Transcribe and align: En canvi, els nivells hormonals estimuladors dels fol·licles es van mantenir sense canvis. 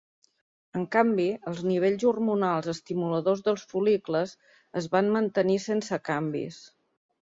En 0.77 0.85
canvi, 0.95 1.25
els 1.51 1.59
nivells 1.71 2.05
hormonals 2.11 2.69
estimuladors 2.73 3.45
dels 3.49 3.67
fol·licles 3.75 4.33
es 4.83 4.89
van 4.97 5.13
mantenir 5.19 5.59
sense 5.67 6.01
canvis. 6.13 6.59